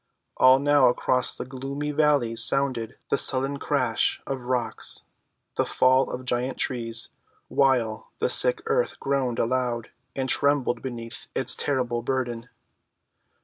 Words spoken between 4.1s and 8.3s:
of rocks, the fall of giant trees, while the